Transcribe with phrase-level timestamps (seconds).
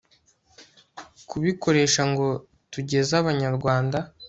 [1.29, 2.27] kubikoresha ngo
[2.73, 3.97] tugeze abanyarwanda